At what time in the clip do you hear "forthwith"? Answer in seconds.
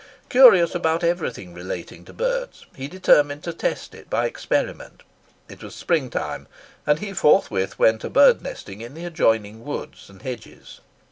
7.13-7.77